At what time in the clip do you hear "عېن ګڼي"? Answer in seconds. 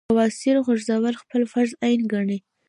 1.83-2.37